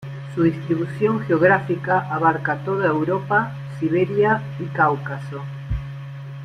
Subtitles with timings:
[0.33, 5.43] Su distribución geográfica abarca toda Europa, Siberia y Cáucaso.